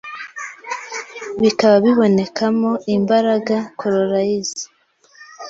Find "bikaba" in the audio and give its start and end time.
1.41-1.75